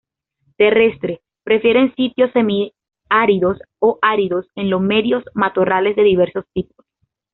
[0.57, 6.87] Terrestre, prefiere sitios semiáridos o áridos en lomeríos, matorrales de diversos tipos.